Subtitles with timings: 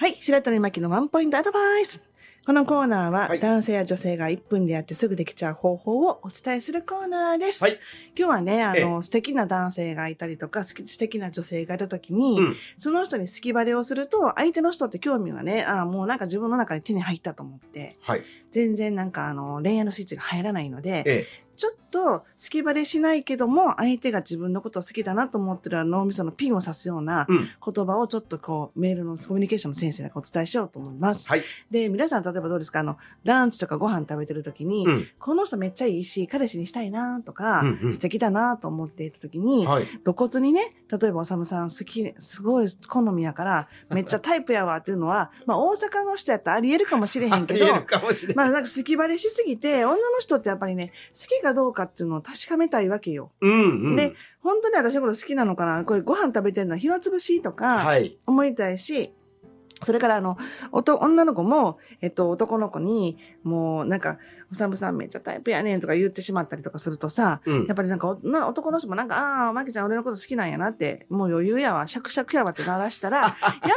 [0.00, 2.02] はい、白鳥巻のワンポイントアドバイス。
[2.46, 7.62] このコーナーは、はい男性や女性が1分でやってすぐできちゃう方法をお伝えするコーナーです。
[7.62, 7.78] はい
[8.16, 18.22] 今日はね、あえの、素敵な男性がいたりとか、素敵な女性がいたときに、うんその人に好きバレをすると、相手の人って興味がね、あもうなんか自分の中に手に入ったと思って、はい。
[18.52, 21.26] 全然なんかあの、恋愛のスイッチが入らないので、え
[21.60, 27.26] ちょっと好きバレしないけども、相手が自分のことを好きだなと思ってる脳みそのピンを刺すような。
[27.28, 31.28] 言葉をちょっとこう、メールのコミュニケーションの先生がお伝えしようと思います。
[31.28, 31.42] はい。
[31.70, 32.80] で、皆さん例えばどうですか？
[32.80, 35.06] あの、ランチとかご飯食べてる時に、うん。
[35.18, 39.86] この人めっちゃいいし、彼氏にしたいなとか、うんうん素敵だなと思っていた時に、はい。
[40.04, 48.36] 露骨にね、例えばおさむさん好き、すごい好みやから、めっちゃタイプやわっていうのは、 まあ大阪の人やったらあり得るかもしれへんけどあり、えるかもしれない。
[48.36, 53.30] まあなんか好きバレしすぎて、女の人ってやっぱりね、好きかどうかっていうのを確かめたいわけよ。
[53.40, 53.96] うんうん。
[53.96, 55.84] で、本当に私のこと好きなのかな？
[55.84, 56.72] これご飯食べてるの？
[56.72, 58.16] は暇つぶしとか、はい。
[58.26, 59.12] 思いたいし、
[59.82, 60.36] それからあの、
[60.72, 64.18] おと、女の子も、えっと、男の子に、もう、なんか、
[64.52, 73.28] おさむさんめっちゃタイプやねんとか言ってしまったりとかするとさ、うんやっぱりなんかおな、男の人もなんか、ああ、まきちゃん俺のこと好きなんやなって、もう余裕やわ、シャクシャクやわって鳴らしたら、 や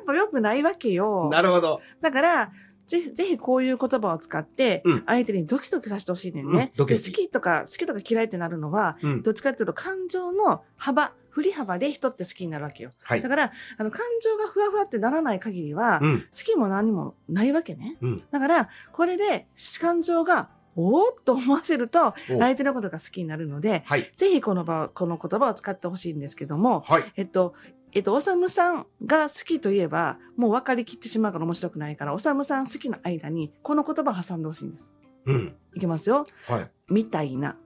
[0.00, 1.30] っぱ良くないわけよ。
[1.32, 1.80] なるほど。
[2.00, 2.52] だから、
[2.88, 6.72] ぜひ、ぜひこういう言葉を使ってうん、相手にドキドキさせてほしいねんね。
[6.72, 9.22] うんドキドキで好きとか、好きとか嫌いってなるのは、うん。
[9.22, 12.90] どっちかっていうと感情の幅、振り幅で人って好きになるわけよ。
[13.02, 13.28] はいだ。
[13.28, 16.24] から、あの、感情がふわふわってならない限りは、好うん。
[16.32, 17.96] きも何もないわけね。
[18.00, 18.22] うん。
[18.30, 19.46] だから、これで、
[19.80, 24.10] 感情が、おーっと思わせると、お相手のことが好きになるので、はい。
[24.16, 27.12] ぜひこの場、この言葉を使ってほしいんですけども、はい。
[27.16, 27.54] えっと、
[27.92, 34.92] えっと、おさむさんが好きといえば、もう分かりきってしまうから面白くないから、おさむさん好きの間に、この言葉を挟んでほしいんです。
[35.26, 35.56] うん。
[35.74, 36.26] いきますよ。
[36.46, 36.70] はい。
[36.88, 37.56] みたいな。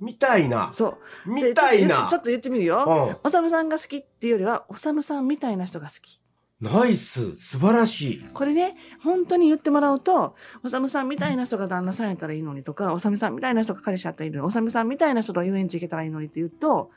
[0.00, 0.72] みたいな。
[0.72, 1.30] そう。
[1.30, 2.30] みたいなでちょっと。
[2.30, 2.84] 言ってみるよ。
[2.86, 3.16] うん。
[3.24, 6.20] おさむさんが好きっていうよりは、おさむさんみたいな人が好き。
[6.60, 7.36] ナイス。
[7.36, 8.24] 素晴らしい。
[8.32, 16.90] これね、本当に言ってもらうと、おさむさんみたいな人が旦那さんやったらいいのにとか、おさむさんみたいな人が彼氏やったらいいのに、おさむさんみたいな人と遊園地行けたらいいのにって言うと、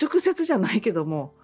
[0.00, 1.34] 直接じゃないけども、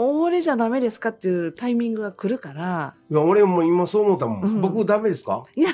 [0.00, 4.42] 俺じゃダメですかっていうタイミングが来るから、いや、俺も今そう思ったもん。
[4.42, 4.60] うん。
[4.60, 5.44] 僕ダメですか？
[5.54, 5.70] いや、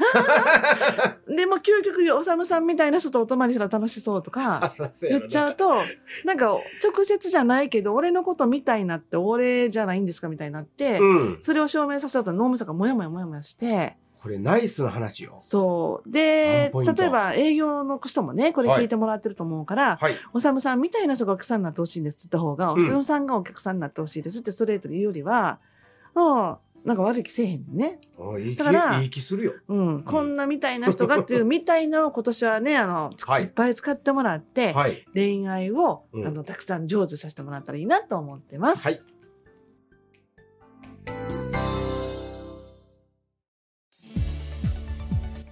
[1.29, 4.71] でも究極、おさむさんみたいな人とお泊まりしたら楽しそうとか、
[5.03, 5.77] 言っちゃうと、
[6.25, 6.47] なんか
[6.83, 11.39] 直接じゃないけど、俺のことみたいなって俺じゃないんですかみたいになって、うん。
[11.41, 15.37] それを証明させようと脳みそがもやもやもやもやして、これナイスな話よ。
[15.39, 16.09] そう。
[16.09, 20.17] ワで例えば営業の人もね、これ聞いてもらってると思うから、はい。
[20.33, 25.61] おさむさんみたいな人がお客さんになってほしいんですって言った方が、おうんさむさんがお客さんになってほしいですってストレートで言うよりは、
[26.17, 28.01] ああ、なんか悪い気せえへんね。
[28.19, 29.53] あいい気、だからいい気するよ。
[29.69, 30.03] うん。
[30.03, 35.07] こんなみたいな人がっていうみたいのを 今年はね、あの、はいいっぱい使ってもらって、はい。
[35.15, 38.89] 恋愛を、うんあの、たくさん上手させてもらったらいいなと思ってます。
[38.89, 39.01] はい。